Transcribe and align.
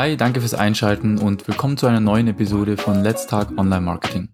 Hi, 0.00 0.16
danke 0.16 0.40
fürs 0.40 0.54
Einschalten 0.54 1.18
und 1.18 1.46
willkommen 1.46 1.76
zu 1.76 1.86
einer 1.86 2.00
neuen 2.00 2.26
Episode 2.26 2.78
von 2.78 3.02
Let's 3.02 3.26
Talk 3.26 3.50
Online 3.58 3.82
Marketing. 3.82 4.30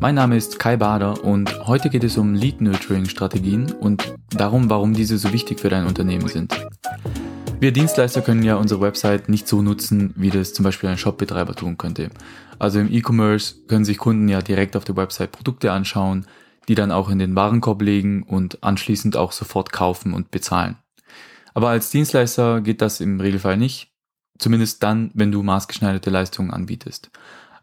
Mein 0.00 0.16
Name 0.16 0.36
ist 0.36 0.58
Kai 0.58 0.76
Bader 0.76 1.22
und 1.24 1.64
heute 1.68 1.90
geht 1.90 2.02
es 2.02 2.18
um 2.18 2.34
Lead 2.34 2.60
Nurturing 2.60 3.04
Strategien 3.04 3.70
und 3.70 4.12
darum, 4.30 4.68
warum 4.68 4.92
diese 4.92 5.16
so 5.16 5.32
wichtig 5.32 5.60
für 5.60 5.68
dein 5.68 5.86
Unternehmen 5.86 6.26
sind. 6.26 6.66
Wir 7.60 7.70
Dienstleister 7.70 8.20
können 8.20 8.42
ja 8.42 8.56
unsere 8.56 8.80
Website 8.80 9.28
nicht 9.28 9.46
so 9.46 9.62
nutzen, 9.62 10.12
wie 10.16 10.30
das 10.30 10.54
zum 10.54 10.64
Beispiel 10.64 10.88
ein 10.88 10.98
Shopbetreiber 10.98 11.54
tun 11.54 11.78
könnte. 11.78 12.10
Also 12.58 12.80
im 12.80 12.92
E-Commerce 12.92 13.66
können 13.68 13.84
sich 13.84 13.98
Kunden 13.98 14.28
ja 14.28 14.42
direkt 14.42 14.74
auf 14.74 14.84
der 14.84 14.96
Website 14.96 15.30
Produkte 15.30 15.70
anschauen, 15.70 16.26
die 16.66 16.74
dann 16.74 16.90
auch 16.90 17.10
in 17.10 17.20
den 17.20 17.36
Warenkorb 17.36 17.80
legen 17.80 18.24
und 18.24 18.64
anschließend 18.64 19.16
auch 19.16 19.30
sofort 19.30 19.70
kaufen 19.70 20.14
und 20.14 20.32
bezahlen. 20.32 20.78
Aber 21.54 21.68
als 21.68 21.90
Dienstleister 21.90 22.60
geht 22.60 22.82
das 22.82 23.00
im 23.00 23.20
Regelfall 23.20 23.56
nicht, 23.56 23.89
zumindest 24.40 24.82
dann, 24.82 25.10
wenn 25.14 25.32
du 25.32 25.42
maßgeschneiderte 25.42 26.10
Leistungen 26.10 26.50
anbietest. 26.50 27.10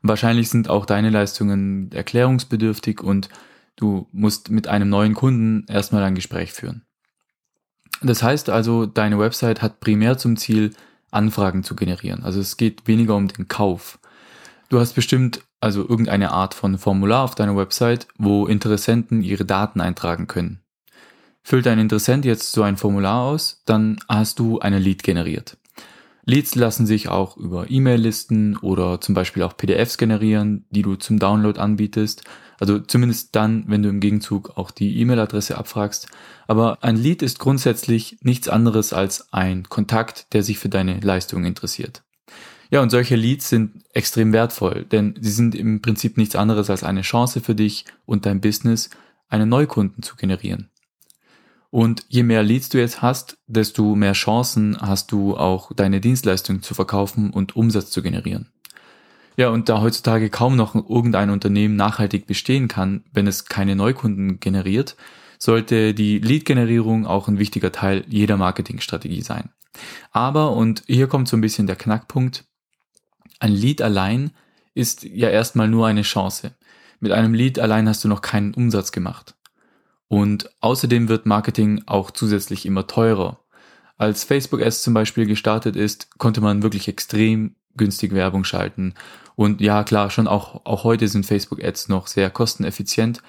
Wahrscheinlich 0.02 0.50
sind 0.50 0.70
auch 0.70 0.86
deine 0.86 1.10
Leistungen 1.10 1.92
erklärungsbedürftig 1.92 3.02
und 3.02 3.30
du 3.76 4.08
musst 4.12 4.50
mit 4.50 4.68
einem 4.68 4.90
neuen 4.90 5.14
Kunden 5.14 5.66
erstmal 5.68 6.04
ein 6.04 6.16
Gespräch 6.16 6.54
führen. 6.54 6.84
Das 8.02 8.22
heißt 8.22 8.50
also, 8.50 8.86
deine 8.86 9.18
Website 9.18 9.62
hat 9.62 9.80
primär 9.80 10.18
zum 10.18 10.38
Ziel, 10.38 10.74
Anfragen 11.10 11.64
zu 11.64 11.76
generieren. 11.76 12.24
Also 12.24 12.40
es 12.40 12.58
geht 12.58 12.88
weniger 12.88 13.16
um 13.16 13.28
den 13.28 13.48
Kauf. 13.48 13.98
Du 14.70 14.80
hast 14.80 14.94
bestimmt 14.94 15.42
also 15.62 15.82
irgendeine 15.82 16.32
Art 16.32 16.54
von 16.54 16.78
Formular 16.78 17.24
auf 17.24 17.34
deiner 17.34 17.56
Website, 17.56 18.08
wo 18.18 18.46
Interessenten 18.46 19.24
ihre 19.24 19.46
Daten 19.46 19.82
eintragen 19.82 20.28
können. 20.28 20.62
Füllt 21.42 21.66
ein 21.66 21.80
Interessent 21.80 22.26
jetzt 22.26 22.52
so 22.52 22.62
ein 22.62 22.78
Formular 22.78 23.22
aus, 23.22 23.62
dann 23.66 23.98
hast 24.10 24.38
du 24.38 24.60
eine 24.60 24.80
Lead 24.80 25.02
generiert. 25.02 25.58
Leads 26.30 26.56
lassen 26.56 26.86
sich 26.86 27.08
auch 27.08 27.38
über 27.38 27.72
E-Mail-Listen 27.72 28.58
oder 28.58 29.00
zum 29.00 29.16
Beispiel 29.16 29.44
auch 29.44 29.56
PDFs 29.56 29.98
generieren, 29.98 30.66
die 30.72 30.82
du 30.82 30.96
zum 30.96 31.20
Download 31.20 31.58
anbietest. 31.58 32.26
Also 32.60 32.80
zumindest 32.80 33.34
dann, 33.38 33.64
wenn 33.68 33.82
du 33.82 33.88
im 33.88 34.02
Gegenzug 34.02 34.58
auch 34.58 34.72
die 34.72 35.00
E-Mail-Adresse 35.00 35.58
abfragst. 35.58 36.10
Aber 36.46 36.80
ein 36.84 36.98
Lead 36.98 37.22
ist 37.22 37.40
grundsätzlich 37.40 38.18
nichts 38.22 38.50
anderes 38.50 38.92
als 38.92 39.32
ein 39.32 39.70
Kontakt, 39.70 40.34
der 40.34 40.44
sich 40.44 40.60
für 40.60 40.68
deine 40.68 41.00
Leistung 41.00 41.46
interessiert. 41.46 42.04
Ja, 42.72 42.82
und 42.82 42.90
solche 42.90 43.16
Leads 43.16 43.48
sind 43.48 43.86
extrem 43.94 44.34
wertvoll, 44.34 44.84
denn 44.84 45.16
sie 45.22 45.32
sind 45.32 45.56
im 45.56 45.82
Prinzip 45.82 46.18
nichts 46.18 46.36
anderes 46.36 46.70
als 46.70 46.84
eine 46.84 47.04
Chance 47.04 47.40
für 47.40 47.56
dich 47.56 47.86
und 48.06 48.26
dein 48.26 48.42
Business, 48.42 48.90
einen 49.30 49.48
Neukunden 49.48 50.04
zu 50.04 50.18
generieren. 50.18 50.70
Und 51.70 52.06
je 52.08 52.24
mehr 52.24 52.44
Leads 52.44 52.70
du 52.70 52.78
jetzt 52.78 53.02
hast, 53.02 53.38
desto 53.48 53.96
mehr 53.96 54.14
Chancen 54.14 54.78
hast 54.80 55.12
du 55.12 55.36
auch 55.36 55.72
deine 55.74 56.00
Dienstleistung 56.00 56.62
zu 56.62 56.74
verkaufen 56.74 57.30
und 57.30 57.56
Umsatz 57.56 57.92
zu 57.92 58.02
generieren. 58.02 58.50
Ja, 59.36 59.50
und 59.50 59.70
da 59.70 59.82
heutzutage 59.82 60.30
kaum 60.30 60.56
noch 60.56 60.74
irgendein 60.74 61.30
Unternehmen 61.30 61.76
nachhaltig 61.76 62.26
bestehen 62.26 62.68
kann, 62.68 63.04
wenn 63.12 63.28
es 63.28 63.46
keine 63.46 63.76
Neukunden 63.76 64.40
generiert, 64.40 64.96
sollte 65.38 65.94
die 65.94 66.18
Lead-Generierung 66.18 67.06
auch 67.06 67.28
ein 67.28 67.38
wichtiger 67.38 67.72
Teil 67.72 68.04
jeder 68.08 68.38
Marketingstrategie 68.38 69.22
sein. 69.22 69.50
Aber, 70.12 70.54
und 70.54 70.84
hier 70.88 71.08
kommt 71.08 71.28
so 71.28 71.38
ein 71.38 71.42
bisschen 71.42 71.68
der 71.68 71.76
Knackpunkt, 71.76 72.46
ein 73.40 73.52
Lead 73.52 73.84
allein 73.84 74.32
ist 74.74 75.04
ja 75.04 75.30
erstmal 75.30 75.68
nur 75.68 75.86
eine 75.86 76.02
Chance. 76.02 76.56
Mit 77.00 77.12
einem 77.12 77.36
Lead 77.36 77.60
allein 77.60 77.88
hast 77.88 78.04
du 78.04 78.08
noch 78.08 78.22
keinen 78.22 78.56
Umsatz 78.56 78.92
gemacht. 78.92 79.36
Und 80.08 80.50
außerdem 80.62 81.10
wird 81.10 81.26
Marketing 81.26 81.84
auch 81.86 82.12
zusätzlich 82.12 82.66
immer 82.66 82.88
teurer. 82.88 83.44
Als 83.98 84.24
Facebook 84.24 84.62
Ads 84.62 84.84
zum 84.84 84.94
Beispiel 84.94 85.26
gestartet 85.26 85.76
ist, 85.76 86.18
konnte 86.18 86.40
man 86.40 86.64
wirklich 86.64 86.88
extrem 86.88 87.56
günstig 87.76 88.14
Werbung 88.14 88.44
schalten. 88.44 88.94
Und 89.36 89.62
ja, 89.62 89.84
klar, 89.84 90.10
schon 90.10 90.28
auch, 90.28 90.66
auch 90.66 90.84
heute 90.84 91.08
sind 91.08 91.26
Facebook 91.26 91.64
Ads 91.64 91.90
noch 91.90 92.08
sehr 92.08 92.30
kosteneffizient, 92.30 93.22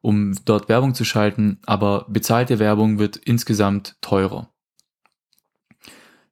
um 0.00 0.34
dort 0.44 0.68
Werbung 0.68 0.94
zu 0.94 1.04
schalten, 1.04 1.58
aber 1.66 2.06
bezahlte 2.08 2.58
Werbung 2.58 2.98
wird 2.98 3.16
insgesamt 3.16 3.96
teurer. 4.00 4.50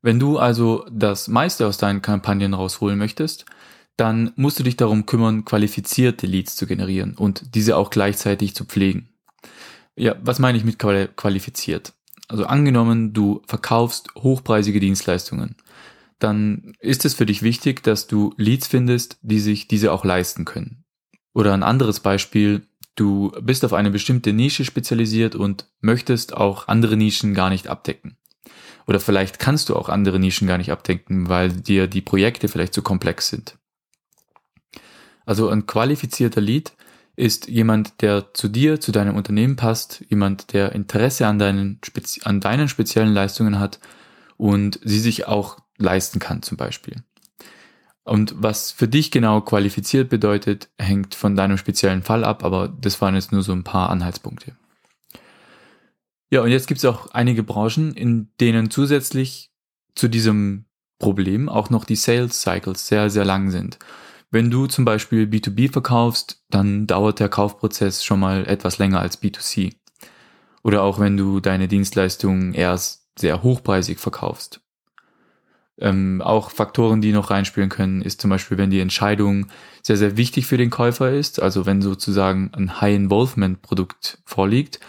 Wenn 0.03 0.21
du 0.21 0.39
also 0.39 0.85
das 0.91 1.29
meiste 1.29 1.67
aus 1.67 1.79
deinen 1.79 2.03
Kampagnen 2.03 2.53
rausholen 2.53 2.99
möchtest, 2.99 3.47
dann 3.97 4.33
musst 4.37 4.59
du 4.59 4.63
dich 4.63 4.77
darum 4.77 5.07
kümmern, 5.07 5.45
qualifizierte 5.45 6.27
Leads 6.27 6.57
zu 6.57 6.67
generieren 6.67 7.15
und 7.17 7.55
diese 7.55 7.77
auch 7.77 7.91
gleichzeitig 7.91 8.55
zu 8.55 8.65
pflegen. 8.65 9.14
Ja, 9.97 10.17
was 10.23 10.39
meine 10.39 10.59
ich 10.59 10.65
mit 10.65 10.79
qualifiziert? 10.79 11.93
Also 12.29 12.47
angenommen, 12.47 13.13
du 13.13 13.43
verkaufst 13.47 14.15
hochpreisige 14.17 14.81
Dienstleistungen, 14.81 15.57
dann 16.19 16.75
ist 16.81 17.05
es 17.05 17.15
für 17.15 17.27
dich 17.27 17.43
wichtig, 17.43 17.83
dass 17.83 18.07
du 18.07 18.33
Leads 18.37 18.67
findest, 18.67 19.19
die 19.23 19.41
sich 19.41 19.69
diese 19.69 19.93
auch 19.93 20.05
leisten 20.05 20.45
können. 20.45 20.85
Oder 21.35 21.53
ein 21.53 21.63
anderes 21.63 22.01
Beispiel, 22.01 22.67
du 22.95 23.33
bist 23.43 23.65
auf 23.65 23.73
eine 23.73 23.91
bestimmte 23.91 24.33
Nische 24.33 24.65
spezialisiert 24.65 25.35
und 25.35 25.67
möchtest 25.81 26.37
auch 26.37 26.69
andere 26.69 26.97
Nischen 26.97 27.35
gar 27.35 27.51
nicht 27.51 27.67
abdecken. 27.69 28.17
Oder 28.87 29.01
vielleicht 29.01 29.39
kannst 29.39 29.69
du 29.69 29.77
auch 29.77 29.89
andere 29.89 30.19
Nischen 30.19 30.47
gar 30.47 30.59
nicht 30.59 30.71
abdecken, 30.71 31.29
weil 31.29 31.51
dir 31.53 31.87
die 31.89 32.03
Projekte 32.03 32.49
vielleicht 32.49 32.75
zu 32.75 32.83
komplex 32.83 33.29
sind. 33.29 33.59
Also 35.27 35.49
ein 35.49 35.67
qualifizierter 35.67 36.41
Lead 36.41 36.73
ist 37.17 37.49
jemand, 37.49 38.03
der 38.03 38.35
zu 38.35 38.49
dir, 38.49 38.81
zu 38.81 38.93
deinem 38.93 39.17
Unternehmen 39.17 39.57
passt, 39.57 40.05
jemand, 40.09 40.53
der 40.53 40.73
Interesse 40.73 41.27
an 41.27 41.39
deinen, 41.39 41.81
an 42.25 42.41
deinen 42.41 42.69
speziellen 42.69 43.13
Leistungen 43.13 43.59
hat 43.59 43.79
und 44.37 44.81
sie 44.83 44.99
sich 44.99 45.27
auch 45.27 45.59
leisten 45.79 46.19
kann 46.19 46.43
zum 46.43 46.57
Beispiel. 46.57 46.97
Und 48.05 48.35
was 48.37 48.71
für 48.71 48.89
dich 48.89 49.11
genau 49.11 49.41
qualifiziert 49.41 50.11
bedeutet, 50.11 50.69
hängt 50.79 51.15
von 51.15 51.37
deinem 51.37 51.57
speziellen 51.57 52.03
Fall 52.03 52.23
ab, 52.23 52.45
aber 52.45 52.69
das 52.69 53.01
waren 53.01 53.15
jetzt 53.15 53.33
nur 53.33 53.43
so 53.43 53.53
ein 53.53 53.65
paar 53.65 53.91
Anhaltspunkte. 53.91 54.53
Ja, 56.31 56.43
und 56.43 56.51
jetzt 56.51 56.67
gibt 56.67 56.79
es 56.79 56.85
auch 56.85 57.13
einige 57.13 57.43
Branchen, 57.43 57.95
in 57.95 58.29
denen 58.41 58.71
zusätzlich 58.71 59.51
zu 59.95 60.09
diesem 60.09 60.67
Problem 60.99 61.49
auch 61.49 61.71
noch 61.71 61.85
die 61.85 61.97
Sales 61.97 62.41
Cycles 62.43 62.87
sehr, 62.87 63.09
sehr 63.09 63.25
lang 63.25 63.51
sind. 63.51 63.79
Wenn 64.35 64.51
du 64.51 64.67
zum 64.67 64.85
Beispiel 64.85 65.27
B2B 65.27 65.71
verkaufst, 65.71 66.43
dann 66.51 66.89
dauert 66.89 67.21
der 67.21 67.29
Kaufprozess 67.29 68.03
schon 68.03 68.19
mal 68.19 68.45
etwas 68.49 68.79
länger 68.79 68.99
als 68.99 69.23
B2C. 69.23 69.77
Oder 70.65 70.83
auch 70.83 70.99
wenn 70.99 71.17
du 71.17 71.39
deine 71.39 71.69
Dienstleistungen 71.69 72.53
erst 72.53 73.07
sehr 73.17 73.45
hochpreisig 73.45 74.01
verkaufst. 74.01 74.61
Ähm, 75.79 76.21
auch 76.21 76.51
Faktoren, 76.51 77.01
die 77.01 77.13
noch 77.13 77.31
reinspielen 77.31 77.69
können, 77.69 78.03
ist 78.03 78.21
zum 78.21 78.29
Beispiel, 78.29 78.59
wenn 78.59 78.71
die 78.71 78.81
Entscheidung 78.81 79.47
sehr, 79.85 79.97
sehr 79.97 80.17
wichtig 80.17 80.47
für 80.49 80.57
den 80.57 80.71
Käufer 80.71 81.13
ist, 81.13 81.41
also 81.41 81.65
wenn 81.65 81.81
sozusagen 81.81 82.51
ein 82.55 82.81
High-Involvement-Produkt 82.81 84.19
vorliegt, 84.25 84.81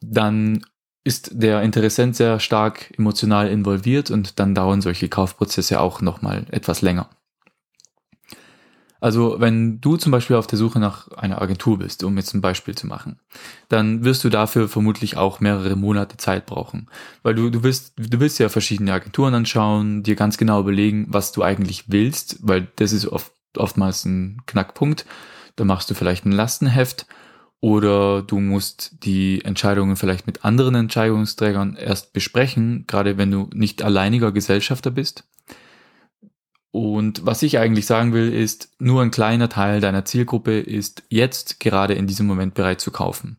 dann 0.00 0.66
ist 1.04 1.30
der 1.32 1.62
Interessent 1.62 2.16
sehr 2.16 2.40
stark 2.40 2.92
emotional 2.98 3.46
involviert 3.46 4.10
und 4.10 4.40
dann 4.40 4.56
dauern 4.56 4.80
solche 4.80 5.08
Kaufprozesse 5.08 5.80
auch 5.80 6.00
nochmal 6.00 6.44
etwas 6.50 6.82
länger. 6.82 7.08
Also 9.00 9.36
wenn 9.38 9.80
du 9.80 9.96
zum 9.96 10.10
Beispiel 10.10 10.36
auf 10.36 10.46
der 10.46 10.58
Suche 10.58 10.80
nach 10.80 11.08
einer 11.12 11.40
Agentur 11.40 11.78
bist, 11.78 12.02
um 12.02 12.16
jetzt 12.16 12.34
ein 12.34 12.40
Beispiel 12.40 12.74
zu 12.74 12.86
machen, 12.86 13.20
dann 13.68 14.04
wirst 14.04 14.24
du 14.24 14.28
dafür 14.28 14.68
vermutlich 14.68 15.16
auch 15.16 15.40
mehrere 15.40 15.76
Monate 15.76 16.16
Zeit 16.16 16.46
brauchen. 16.46 16.88
Weil 17.22 17.34
du, 17.34 17.50
du 17.50 17.62
willst, 17.62 17.92
du 17.96 18.20
willst 18.20 18.38
ja 18.38 18.48
verschiedene 18.48 18.92
Agenturen 18.92 19.34
anschauen, 19.34 20.02
dir 20.02 20.16
ganz 20.16 20.36
genau 20.36 20.60
überlegen, 20.60 21.06
was 21.08 21.32
du 21.32 21.42
eigentlich 21.42 21.84
willst, 21.88 22.38
weil 22.42 22.66
das 22.76 22.92
ist 22.92 23.06
oft, 23.06 23.32
oftmals 23.56 24.04
ein 24.04 24.42
Knackpunkt. 24.46 25.06
Da 25.54 25.64
machst 25.64 25.90
du 25.90 25.94
vielleicht 25.94 26.24
ein 26.24 26.32
Lastenheft 26.32 27.06
oder 27.60 28.22
du 28.22 28.38
musst 28.40 29.04
die 29.04 29.44
Entscheidungen 29.44 29.96
vielleicht 29.96 30.26
mit 30.26 30.44
anderen 30.44 30.74
Entscheidungsträgern 30.74 31.76
erst 31.76 32.12
besprechen, 32.12 32.84
gerade 32.86 33.18
wenn 33.18 33.30
du 33.30 33.48
nicht 33.52 33.82
alleiniger 33.82 34.32
Gesellschafter 34.32 34.90
bist. 34.90 35.24
Und 36.70 37.24
was 37.24 37.42
ich 37.42 37.58
eigentlich 37.58 37.86
sagen 37.86 38.12
will, 38.12 38.32
ist, 38.32 38.70
nur 38.78 39.02
ein 39.02 39.10
kleiner 39.10 39.48
Teil 39.48 39.80
deiner 39.80 40.04
Zielgruppe 40.04 40.60
ist 40.60 41.02
jetzt 41.08 41.60
gerade 41.60 41.94
in 41.94 42.06
diesem 42.06 42.26
Moment 42.26 42.54
bereit 42.54 42.80
zu 42.80 42.90
kaufen. 42.90 43.38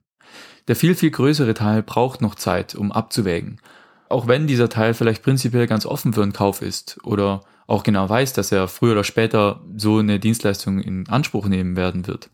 Der 0.68 0.76
viel, 0.76 0.96
viel 0.96 1.12
größere 1.12 1.54
Teil 1.54 1.84
braucht 1.84 2.22
noch 2.22 2.36
Zeit, 2.36 2.76
um 2.76 2.92
abzuwägen. 2.92 3.62
Auch 4.08 4.28
wenn 4.28 4.48
dieser 4.48 4.70
Teil 4.70 4.94
vielleicht 4.94 5.24
prinzipiell 5.24 5.68
ganz 5.68 5.86
offen 5.86 6.14
für 6.14 6.24
einen 6.24 6.34
Kauf 6.34 6.62
ist 6.62 7.00
oder 7.04 7.42
auch 7.68 7.84
genau 7.84 8.10
weiß, 8.10 8.34
dass 8.34 8.52
er 8.52 8.68
früher 8.68 8.94
oder 8.94 9.04
später 9.04 9.62
so 9.76 10.00
eine 10.00 10.20
Dienstleistung 10.20 10.80
in 10.80 11.08
Anspruch 11.08 11.48
nehmen 11.48 11.76
werden 11.76 12.08
wird. 12.08 12.32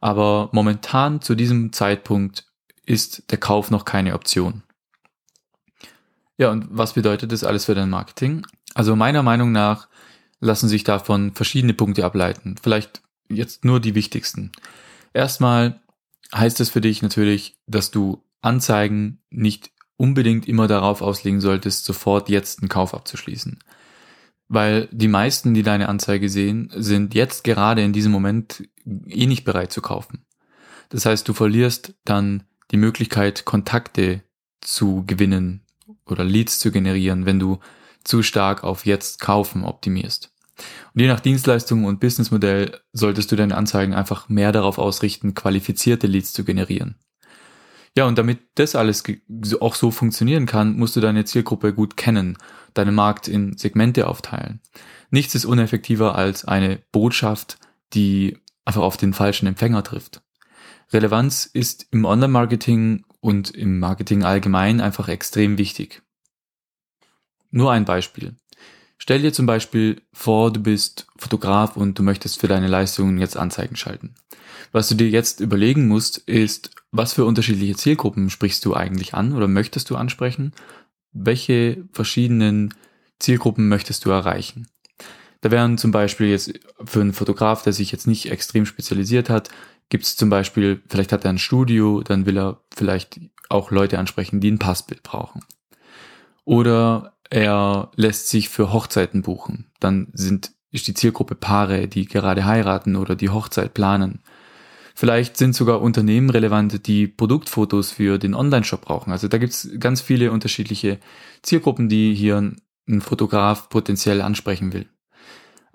Aber 0.00 0.50
momentan 0.52 1.22
zu 1.22 1.34
diesem 1.34 1.72
Zeitpunkt 1.72 2.44
ist 2.84 3.30
der 3.30 3.38
Kauf 3.38 3.70
noch 3.70 3.86
keine 3.86 4.14
Option. 4.14 4.62
Ja, 6.36 6.50
und 6.50 6.68
was 6.70 6.92
bedeutet 6.92 7.32
das 7.32 7.44
alles 7.44 7.64
für 7.64 7.74
dein 7.74 7.90
Marketing? 7.90 8.46
Also 8.74 8.94
meiner 8.94 9.22
Meinung 9.22 9.50
nach 9.50 9.88
lassen 10.40 10.68
sich 10.68 10.84
davon 10.84 11.32
verschiedene 11.34 11.74
Punkte 11.74 12.04
ableiten. 12.04 12.56
Vielleicht 12.62 13.02
jetzt 13.28 13.64
nur 13.64 13.80
die 13.80 13.94
wichtigsten. 13.94 14.52
Erstmal 15.12 15.80
heißt 16.34 16.60
es 16.60 16.70
für 16.70 16.80
dich 16.80 17.02
natürlich, 17.02 17.56
dass 17.66 17.90
du 17.90 18.22
Anzeigen 18.40 19.20
nicht 19.30 19.70
unbedingt 19.96 20.46
immer 20.46 20.68
darauf 20.68 21.02
auslegen 21.02 21.40
solltest, 21.40 21.84
sofort 21.84 22.28
jetzt 22.28 22.60
einen 22.60 22.68
Kauf 22.68 22.94
abzuschließen. 22.94 23.58
weil 24.48 24.88
die 24.90 25.08
meisten, 25.08 25.54
die 25.54 25.62
deine 25.62 25.88
Anzeige 25.88 26.28
sehen, 26.28 26.70
sind 26.74 27.14
jetzt 27.14 27.44
gerade 27.44 27.82
in 27.82 27.92
diesem 27.92 28.10
Moment 28.10 28.66
eh 29.06 29.26
nicht 29.26 29.44
bereit 29.44 29.72
zu 29.72 29.82
kaufen. 29.82 30.24
Das 30.88 31.04
heißt, 31.04 31.28
du 31.28 31.34
verlierst 31.34 31.94
dann 32.04 32.44
die 32.70 32.78
Möglichkeit, 32.78 33.44
Kontakte 33.44 34.22
zu 34.62 35.04
gewinnen 35.06 35.66
oder 36.06 36.24
Leads 36.24 36.58
zu 36.58 36.72
generieren, 36.72 37.26
wenn 37.26 37.38
du 37.38 37.58
zu 38.08 38.22
stark 38.22 38.64
auf 38.64 38.86
jetzt 38.86 39.20
kaufen 39.20 39.64
optimierst. 39.64 40.32
Und 40.94 41.00
je 41.00 41.06
nach 41.06 41.20
Dienstleistung 41.20 41.84
und 41.84 42.00
Businessmodell 42.00 42.80
solltest 42.92 43.30
du 43.30 43.36
deine 43.36 43.56
Anzeigen 43.56 43.94
einfach 43.94 44.28
mehr 44.28 44.50
darauf 44.50 44.78
ausrichten, 44.78 45.34
qualifizierte 45.34 46.06
Leads 46.06 46.32
zu 46.32 46.44
generieren. 46.44 46.96
Ja, 47.96 48.06
und 48.06 48.18
damit 48.18 48.40
das 48.54 48.74
alles 48.74 49.02
auch 49.60 49.74
so 49.74 49.90
funktionieren 49.90 50.46
kann, 50.46 50.76
musst 50.76 50.96
du 50.96 51.00
deine 51.00 51.24
Zielgruppe 51.24 51.72
gut 51.72 51.96
kennen, 51.96 52.36
deinen 52.74 52.94
Markt 52.94 53.28
in 53.28 53.56
Segmente 53.56 54.06
aufteilen. 54.06 54.60
Nichts 55.10 55.34
ist 55.34 55.44
uneffektiver 55.44 56.14
als 56.14 56.44
eine 56.44 56.82
Botschaft, 56.92 57.58
die 57.94 58.38
einfach 58.64 58.82
auf 58.82 58.96
den 58.96 59.14
falschen 59.14 59.46
Empfänger 59.46 59.82
trifft. 59.82 60.22
Relevanz 60.92 61.46
ist 61.46 61.86
im 61.90 62.04
Online-Marketing 62.04 63.04
und 63.20 63.50
im 63.50 63.78
Marketing 63.78 64.22
allgemein 64.24 64.80
einfach 64.80 65.08
extrem 65.08 65.58
wichtig. 65.58 66.02
Nur 67.50 67.72
ein 67.72 67.84
Beispiel. 67.84 68.34
Stell 68.98 69.22
dir 69.22 69.32
zum 69.32 69.46
Beispiel 69.46 70.02
vor, 70.12 70.52
du 70.52 70.60
bist 70.60 71.06
Fotograf 71.16 71.76
und 71.76 71.98
du 71.98 72.02
möchtest 72.02 72.40
für 72.40 72.48
deine 72.48 72.66
Leistungen 72.66 73.18
jetzt 73.18 73.36
Anzeigen 73.36 73.76
schalten. 73.76 74.14
Was 74.72 74.88
du 74.88 74.96
dir 74.96 75.08
jetzt 75.08 75.40
überlegen 75.40 75.88
musst, 75.88 76.18
ist, 76.18 76.70
was 76.90 77.12
für 77.12 77.24
unterschiedliche 77.24 77.76
Zielgruppen 77.76 78.28
sprichst 78.28 78.64
du 78.64 78.74
eigentlich 78.74 79.14
an 79.14 79.34
oder 79.34 79.48
möchtest 79.48 79.88
du 79.88 79.96
ansprechen? 79.96 80.52
Welche 81.12 81.84
verschiedenen 81.92 82.74
Zielgruppen 83.18 83.68
möchtest 83.68 84.04
du 84.04 84.10
erreichen? 84.10 84.68
Da 85.40 85.50
wären 85.50 85.78
zum 85.78 85.92
Beispiel 85.92 86.28
jetzt 86.28 86.58
für 86.84 87.00
einen 87.00 87.12
Fotograf, 87.12 87.62
der 87.62 87.72
sich 87.72 87.92
jetzt 87.92 88.06
nicht 88.06 88.30
extrem 88.30 88.66
spezialisiert 88.66 89.30
hat, 89.30 89.50
gibt 89.88 90.04
es 90.04 90.16
zum 90.16 90.28
Beispiel, 90.28 90.82
vielleicht 90.88 91.12
hat 91.12 91.24
er 91.24 91.30
ein 91.30 91.38
Studio, 91.38 92.02
dann 92.02 92.26
will 92.26 92.36
er 92.36 92.60
vielleicht 92.74 93.20
auch 93.48 93.70
Leute 93.70 93.98
ansprechen, 93.98 94.40
die 94.40 94.50
ein 94.50 94.58
Passbild 94.58 95.02
brauchen. 95.02 95.42
Oder 96.44 97.17
er 97.30 97.90
lässt 97.96 98.28
sich 98.28 98.48
für 98.48 98.72
Hochzeiten 98.72 99.22
buchen. 99.22 99.66
Dann 99.80 100.08
sind, 100.12 100.52
ist 100.70 100.86
die 100.86 100.94
Zielgruppe 100.94 101.34
Paare, 101.34 101.88
die 101.88 102.06
gerade 102.06 102.44
heiraten 102.44 102.96
oder 102.96 103.16
die 103.16 103.30
Hochzeit 103.30 103.74
planen. 103.74 104.20
Vielleicht 104.94 105.36
sind 105.36 105.54
sogar 105.54 105.80
Unternehmen 105.80 106.28
relevant, 106.30 106.86
die 106.88 107.06
Produktfotos 107.06 107.92
für 107.92 108.18
den 108.18 108.34
Online-Shop 108.34 108.80
brauchen. 108.80 109.12
Also 109.12 109.28
da 109.28 109.38
gibt's 109.38 109.68
ganz 109.78 110.00
viele 110.00 110.32
unterschiedliche 110.32 110.98
Zielgruppen, 111.42 111.88
die 111.88 112.14
hier 112.14 112.52
ein 112.88 113.00
Fotograf 113.00 113.68
potenziell 113.68 114.20
ansprechen 114.20 114.72
will. 114.72 114.88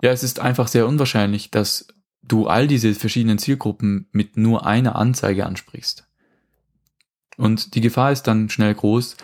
Ja, 0.02 0.10
es 0.10 0.22
ist 0.22 0.40
einfach 0.40 0.68
sehr 0.68 0.86
unwahrscheinlich, 0.86 1.50
dass 1.50 1.88
du 2.22 2.46
all 2.46 2.66
diese 2.66 2.94
verschiedenen 2.94 3.38
Zielgruppen 3.38 4.08
mit 4.12 4.36
nur 4.36 4.66
einer 4.66 4.96
Anzeige 4.96 5.46
ansprichst. 5.46 6.06
Und 7.36 7.74
die 7.74 7.80
Gefahr 7.80 8.12
ist 8.12 8.24
dann 8.24 8.50
schnell 8.50 8.74
groß, 8.74 9.16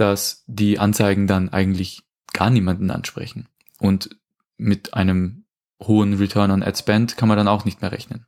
dass 0.00 0.44
die 0.46 0.78
Anzeigen 0.78 1.26
dann 1.26 1.48
eigentlich 1.48 2.02
gar 2.32 2.50
niemanden 2.50 2.90
ansprechen. 2.90 3.48
Und 3.78 4.10
mit 4.56 4.94
einem 4.94 5.44
hohen 5.82 6.14
Return 6.14 6.50
on 6.50 6.62
Ad 6.62 6.78
Spend 6.78 7.16
kann 7.16 7.28
man 7.28 7.36
dann 7.36 7.48
auch 7.48 7.64
nicht 7.64 7.80
mehr 7.80 7.92
rechnen. 7.92 8.26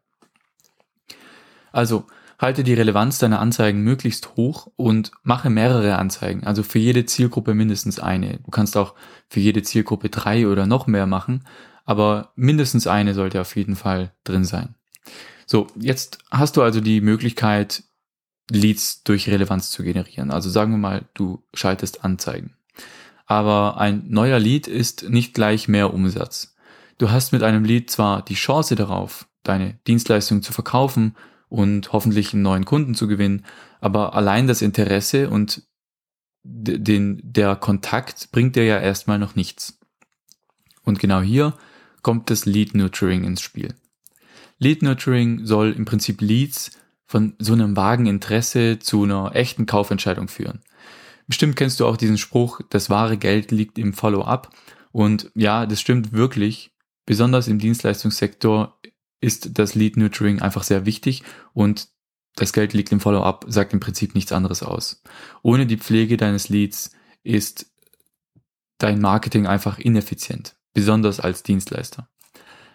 Also 1.72 2.06
halte 2.38 2.64
die 2.64 2.74
Relevanz 2.74 3.18
deiner 3.18 3.40
Anzeigen 3.40 3.82
möglichst 3.82 4.36
hoch 4.36 4.70
und 4.76 5.12
mache 5.22 5.50
mehrere 5.50 5.96
Anzeigen, 5.96 6.44
also 6.44 6.62
für 6.62 6.78
jede 6.78 7.04
Zielgruppe 7.04 7.54
mindestens 7.54 8.00
eine. 8.00 8.38
Du 8.38 8.50
kannst 8.50 8.76
auch 8.76 8.94
für 9.28 9.40
jede 9.40 9.62
Zielgruppe 9.62 10.08
drei 10.08 10.48
oder 10.48 10.66
noch 10.66 10.86
mehr 10.86 11.06
machen, 11.06 11.44
aber 11.84 12.32
mindestens 12.36 12.86
eine 12.86 13.14
sollte 13.14 13.40
auf 13.40 13.54
jeden 13.56 13.76
Fall 13.76 14.12
drin 14.24 14.44
sein. 14.44 14.74
So, 15.46 15.66
jetzt 15.76 16.18
hast 16.30 16.56
du 16.56 16.62
also 16.62 16.80
die 16.80 17.00
Möglichkeit, 17.00 17.84
Leads 18.50 19.02
durch 19.04 19.28
Relevanz 19.28 19.70
zu 19.70 19.82
generieren. 19.82 20.30
Also 20.30 20.50
sagen 20.50 20.72
wir 20.72 20.78
mal, 20.78 21.08
du 21.14 21.42
schaltest 21.54 22.04
Anzeigen. 22.04 22.54
Aber 23.26 23.78
ein 23.78 24.04
neuer 24.08 24.38
Lead 24.38 24.66
ist 24.66 25.08
nicht 25.08 25.34
gleich 25.34 25.68
mehr 25.68 25.94
Umsatz. 25.94 26.56
Du 26.98 27.10
hast 27.10 27.32
mit 27.32 27.42
einem 27.42 27.64
Lead 27.64 27.90
zwar 27.90 28.22
die 28.24 28.34
Chance 28.34 28.74
darauf, 28.74 29.26
deine 29.42 29.78
Dienstleistung 29.86 30.42
zu 30.42 30.52
verkaufen 30.52 31.16
und 31.48 31.92
hoffentlich 31.92 32.34
einen 32.34 32.42
neuen 32.42 32.64
Kunden 32.64 32.94
zu 32.94 33.08
gewinnen, 33.08 33.44
aber 33.80 34.14
allein 34.14 34.46
das 34.46 34.62
Interesse 34.62 35.30
und 35.30 35.62
den, 36.42 37.20
der 37.22 37.56
Kontakt 37.56 38.30
bringt 38.32 38.56
dir 38.56 38.64
ja 38.64 38.78
erstmal 38.78 39.18
noch 39.18 39.34
nichts. 39.34 39.78
Und 40.84 40.98
genau 40.98 41.20
hier 41.20 41.54
kommt 42.02 42.30
das 42.30 42.46
Lead 42.46 42.74
Nurturing 42.74 43.24
ins 43.24 43.42
Spiel. 43.42 43.74
Lead 44.58 44.82
Nurturing 44.82 45.46
soll 45.46 45.72
im 45.72 45.84
Prinzip 45.84 46.20
Leads 46.20 46.72
von 47.10 47.34
so 47.40 47.54
einem 47.54 47.74
vagen 47.74 48.06
Interesse 48.06 48.78
zu 48.78 49.02
einer 49.02 49.34
echten 49.34 49.66
Kaufentscheidung 49.66 50.28
führen. 50.28 50.60
Bestimmt 51.26 51.56
kennst 51.56 51.80
du 51.80 51.86
auch 51.86 51.96
diesen 51.96 52.18
Spruch, 52.18 52.60
das 52.70 52.88
wahre 52.88 53.16
Geld 53.16 53.50
liegt 53.50 53.80
im 53.80 53.94
Follow-up. 53.94 54.54
Und 54.92 55.28
ja, 55.34 55.66
das 55.66 55.80
stimmt 55.80 56.12
wirklich. 56.12 56.70
Besonders 57.06 57.48
im 57.48 57.58
Dienstleistungssektor 57.58 58.78
ist 59.20 59.58
das 59.58 59.74
Lead 59.74 59.96
Nurturing 59.96 60.40
einfach 60.40 60.62
sehr 60.62 60.86
wichtig 60.86 61.24
und 61.52 61.88
das 62.36 62.52
Geld 62.52 62.74
liegt 62.74 62.92
im 62.92 63.00
Follow-up 63.00 63.44
sagt 63.48 63.72
im 63.72 63.80
Prinzip 63.80 64.14
nichts 64.14 64.30
anderes 64.30 64.62
aus. 64.62 65.02
Ohne 65.42 65.66
die 65.66 65.78
Pflege 65.78 66.16
deines 66.16 66.48
Leads 66.48 66.92
ist 67.24 67.72
dein 68.78 69.00
Marketing 69.00 69.48
einfach 69.48 69.80
ineffizient, 69.80 70.54
besonders 70.74 71.18
als 71.18 71.42
Dienstleister. 71.42 72.08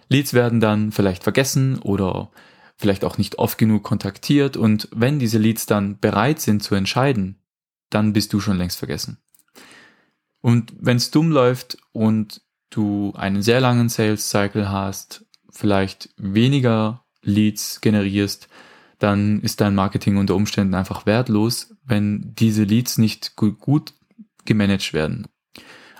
Leads 0.10 0.34
werden 0.34 0.60
dann 0.60 0.92
vielleicht 0.92 1.24
vergessen 1.24 1.80
oder 1.80 2.32
vielleicht 2.78 3.04
auch 3.04 3.18
nicht 3.18 3.38
oft 3.40 3.58
genug 3.58 3.84
kontaktiert 3.84 4.58
und 4.58 4.90
wenn 4.92 5.20
diese 5.20 5.38
Leads 5.38 5.66
dann 5.66 6.00
bereit 6.00 6.40
sind 6.40 6.62
zu 6.62 6.76
entscheiden, 6.76 7.40
dann 7.90 8.14
bist 8.14 8.34
du 8.34 8.40
schon 8.40 8.58
längst 8.58 8.78
vergessen. 8.78 9.18
Und 10.42 10.74
wenn 10.80 10.98
es 10.98 11.12
dumm 11.12 11.32
läuft 11.32 11.78
und 11.92 12.42
du 12.70 13.14
einen 13.16 13.42
sehr 13.42 13.62
langen 13.62 13.90
Sales 13.90 14.30
Cycle 14.30 14.70
hast, 14.70 15.26
vielleicht 15.50 16.10
weniger 16.18 17.06
Leads 17.22 17.82
generierst, 17.82 18.50
dann 19.00 19.42
ist 19.42 19.62
dein 19.62 19.76
Marketing 19.76 20.18
unter 20.18 20.36
Umständen 20.36 20.74
einfach 20.74 21.06
wertlos, 21.06 21.74
wenn 21.84 22.34
diese 22.36 22.64
Leads 22.64 22.98
nicht 22.98 23.36
gut 23.36 23.94
gemanagt 24.46 24.94
werden. 24.94 25.28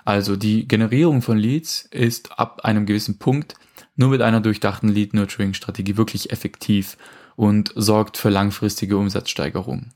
Also 0.06 0.36
die 0.36 0.68
Generierung 0.68 1.20
von 1.20 1.36
Leads 1.36 1.88
ist 1.90 2.38
ab 2.38 2.64
einem 2.64 2.86
gewissen 2.86 3.18
Punkt 3.18 3.54
nur 3.96 4.10
mit 4.10 4.22
einer 4.22 4.40
durchdachten 4.40 4.88
Lead-Nurturing-Strategie 4.88 5.96
wirklich 5.96 6.30
effektiv 6.30 6.96
und 7.34 7.72
sorgt 7.74 8.16
für 8.16 8.30
langfristige 8.30 8.96
Umsatzsteigerung. 8.98 9.90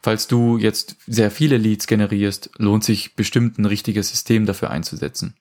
Falls 0.00 0.28
du 0.28 0.58
jetzt 0.58 0.94
sehr 1.08 1.32
viele 1.32 1.56
Leads 1.56 1.88
generierst, 1.88 2.50
lohnt 2.56 2.84
sich 2.84 3.16
bestimmt 3.16 3.58
ein 3.58 3.64
richtiges 3.64 4.10
System 4.10 4.46
dafür 4.46 4.70
einzusetzen. 4.70 5.34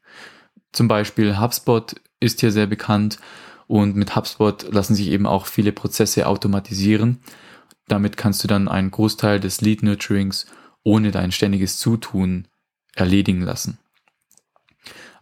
Zum 0.71 0.87
Beispiel 0.87 1.39
HubSpot 1.39 1.95
ist 2.19 2.39
hier 2.39 2.51
sehr 2.51 2.65
bekannt 2.65 3.19
und 3.67 3.95
mit 3.95 4.15
HubSpot 4.15 4.73
lassen 4.73 4.95
sich 4.95 5.09
eben 5.09 5.27
auch 5.27 5.45
viele 5.45 5.71
Prozesse 5.71 6.25
automatisieren. 6.25 7.19
Damit 7.87 8.17
kannst 8.17 8.43
du 8.43 8.47
dann 8.47 8.67
einen 8.67 8.89
Großteil 8.89 9.39
des 9.39 9.61
Lead 9.61 9.83
Nurturings 9.83 10.47
ohne 10.81 11.11
dein 11.11 11.31
ständiges 11.31 11.77
Zutun 11.77 12.47
erledigen 12.95 13.41
lassen. 13.41 13.77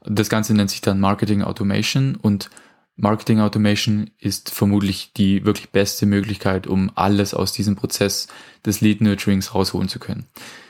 Das 0.07 0.29
Ganze 0.29 0.53
nennt 0.53 0.69
sich 0.69 0.81
dann 0.81 0.99
Marketing 0.99 1.41
Automation 1.41 2.15
und 2.15 2.49
Marketing 2.97 3.41
Automation 3.41 4.09
ist 4.19 4.49
vermutlich 4.49 5.11
die 5.13 5.43
wirklich 5.45 5.71
beste 5.71 6.05
Möglichkeit, 6.05 6.65
um 6.65 6.91
alles 6.95 7.33
aus 7.33 7.51
diesem 7.51 7.75
Prozess 7.75 8.27
des 8.65 8.79
Lead 8.79 9.01
Nurturings 9.01 9.53
rausholen 9.53 9.89
zu 9.89 9.99
können. 9.99 10.25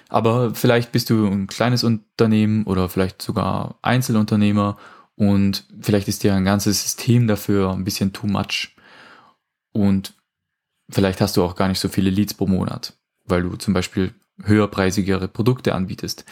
Aber 0.10 0.56
vielleicht 0.56 0.92
bist 0.92 1.10
du 1.10 1.26
ein 1.28 1.48
kleines 1.48 1.84
Unternehmen 1.84 2.64
oder 2.64 2.90
vielleicht 2.90 3.22
sogar 3.22 3.78
Einzelunternehmer 3.82 4.78
und 5.16 5.66
vielleicht 5.82 6.08
ist 6.08 6.24
dir 6.24 6.34
ein 6.34 6.46
ganzes 6.46 6.82
System 6.82 7.28
dafür 7.28 7.72
ein 7.72 7.84
bisschen 7.84 8.12
too 8.12 8.28
much 8.28 8.76
und 9.72 10.14
vielleicht 10.90 11.22
hast 11.22 11.38
du 11.38 11.44
auch 11.44 11.56
gar 11.56 11.68
nicht 11.68 11.80
so 11.80 11.90
viele 11.90 12.10
Leads 12.10 12.34
pro 12.34 12.48
Monat, 12.48 12.94
weil 13.26 13.44
du 13.44 13.56
zum 13.56 13.74
Beispiel 13.74 14.14
höherpreisigere 14.44 15.28
Produkte 15.28 15.76
anbietest. 15.76 16.26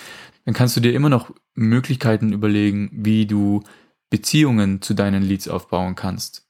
Dann 0.45 0.53
kannst 0.53 0.75
du 0.75 0.81
dir 0.81 0.93
immer 0.93 1.09
noch 1.09 1.31
Möglichkeiten 1.55 2.33
überlegen, 2.33 2.89
wie 2.93 3.25
du 3.25 3.63
Beziehungen 4.09 4.81
zu 4.81 4.93
deinen 4.93 5.23
Leads 5.23 5.47
aufbauen 5.47 5.95
kannst. 5.95 6.47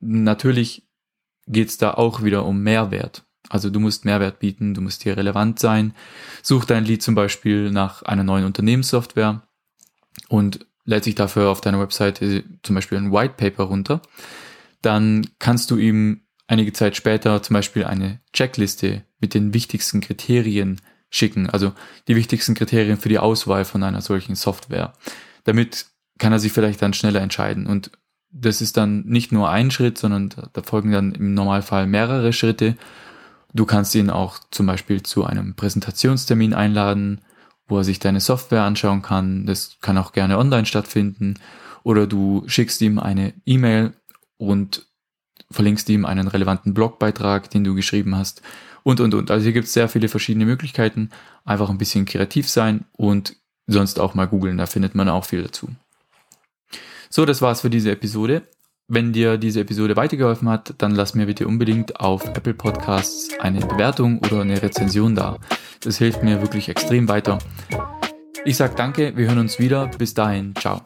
Natürlich 0.00 0.88
geht 1.46 1.68
es 1.68 1.78
da 1.78 1.94
auch 1.94 2.22
wieder 2.22 2.44
um 2.44 2.62
Mehrwert. 2.62 3.24
Also 3.48 3.70
du 3.70 3.80
musst 3.80 4.04
Mehrwert 4.04 4.38
bieten, 4.38 4.74
du 4.74 4.80
musst 4.80 5.02
hier 5.02 5.16
relevant 5.16 5.58
sein. 5.58 5.94
Such 6.42 6.64
dein 6.64 6.84
Lead 6.84 7.02
zum 7.02 7.14
Beispiel 7.14 7.70
nach 7.70 8.02
einer 8.02 8.24
neuen 8.24 8.46
Unternehmenssoftware 8.46 9.42
und 10.28 10.66
lädt 10.84 11.04
sich 11.04 11.14
dafür 11.14 11.50
auf 11.50 11.60
deiner 11.60 11.80
Webseite 11.80 12.44
zum 12.62 12.74
Beispiel 12.74 12.98
ein 12.98 13.12
White 13.12 13.34
Paper 13.36 13.64
runter. 13.64 14.02
Dann 14.80 15.26
kannst 15.38 15.70
du 15.70 15.76
ihm 15.76 16.22
einige 16.52 16.74
Zeit 16.74 16.96
später 16.96 17.42
zum 17.42 17.54
Beispiel 17.54 17.84
eine 17.84 18.20
Checkliste 18.34 19.04
mit 19.20 19.32
den 19.32 19.54
wichtigsten 19.54 20.02
Kriterien 20.02 20.80
schicken, 21.08 21.48
also 21.48 21.72
die 22.08 22.16
wichtigsten 22.16 22.54
Kriterien 22.54 22.98
für 22.98 23.08
die 23.08 23.18
Auswahl 23.18 23.64
von 23.64 23.82
einer 23.82 24.02
solchen 24.02 24.34
Software. 24.34 24.92
Damit 25.44 25.86
kann 26.18 26.32
er 26.32 26.38
sich 26.38 26.52
vielleicht 26.52 26.82
dann 26.82 26.92
schneller 26.92 27.22
entscheiden. 27.22 27.66
Und 27.66 27.90
das 28.30 28.60
ist 28.60 28.76
dann 28.76 29.04
nicht 29.06 29.32
nur 29.32 29.48
ein 29.48 29.70
Schritt, 29.70 29.96
sondern 29.96 30.28
da 30.52 30.62
folgen 30.62 30.92
dann 30.92 31.12
im 31.12 31.32
Normalfall 31.32 31.86
mehrere 31.86 32.34
Schritte. 32.34 32.76
Du 33.54 33.64
kannst 33.64 33.94
ihn 33.94 34.10
auch 34.10 34.38
zum 34.50 34.66
Beispiel 34.66 35.02
zu 35.02 35.24
einem 35.24 35.54
Präsentationstermin 35.54 36.52
einladen, 36.52 37.22
wo 37.66 37.78
er 37.78 37.84
sich 37.84 37.98
deine 37.98 38.20
Software 38.20 38.62
anschauen 38.62 39.00
kann. 39.00 39.46
Das 39.46 39.78
kann 39.80 39.96
auch 39.96 40.12
gerne 40.12 40.36
online 40.38 40.66
stattfinden. 40.66 41.34
Oder 41.82 42.06
du 42.06 42.44
schickst 42.46 42.82
ihm 42.82 42.98
eine 42.98 43.32
E-Mail 43.46 43.94
und 44.36 44.91
verlinkst 45.50 45.88
ihm 45.88 46.04
einen 46.04 46.28
relevanten 46.28 46.74
Blogbeitrag, 46.74 47.50
den 47.50 47.64
du 47.64 47.74
geschrieben 47.74 48.16
hast 48.16 48.42
und, 48.82 49.00
und, 49.00 49.14
und. 49.14 49.30
Also 49.30 49.44
hier 49.44 49.52
gibt 49.52 49.66
es 49.66 49.72
sehr 49.72 49.88
viele 49.88 50.08
verschiedene 50.08 50.44
Möglichkeiten. 50.44 51.10
Einfach 51.44 51.70
ein 51.70 51.78
bisschen 51.78 52.04
kreativ 52.04 52.48
sein 52.48 52.84
und 52.96 53.36
sonst 53.66 54.00
auch 54.00 54.14
mal 54.14 54.26
googeln, 54.26 54.58
da 54.58 54.66
findet 54.66 54.94
man 54.94 55.08
auch 55.08 55.24
viel 55.24 55.42
dazu. 55.42 55.68
So, 57.10 57.24
das 57.26 57.42
war's 57.42 57.60
für 57.60 57.70
diese 57.70 57.90
Episode. 57.90 58.42
Wenn 58.88 59.12
dir 59.12 59.38
diese 59.38 59.60
Episode 59.60 59.96
weitergeholfen 59.96 60.48
hat, 60.48 60.74
dann 60.78 60.94
lass 60.94 61.14
mir 61.14 61.26
bitte 61.26 61.46
unbedingt 61.46 62.00
auf 62.00 62.26
Apple 62.26 62.54
Podcasts 62.54 63.28
eine 63.40 63.60
Bewertung 63.60 64.18
oder 64.18 64.40
eine 64.40 64.60
Rezension 64.60 65.14
da. 65.14 65.38
Das 65.80 65.98
hilft 65.98 66.22
mir 66.22 66.40
wirklich 66.42 66.68
extrem 66.68 67.08
weiter. 67.08 67.38
Ich 68.44 68.56
sag 68.56 68.76
danke, 68.76 69.16
wir 69.16 69.28
hören 69.28 69.38
uns 69.38 69.58
wieder. 69.58 69.88
Bis 69.98 70.14
dahin, 70.14 70.54
ciao. 70.56 70.82